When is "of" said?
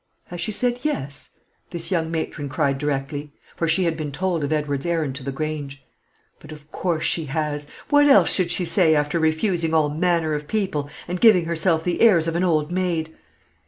4.43-4.51, 6.51-6.71, 10.33-10.47, 12.27-12.35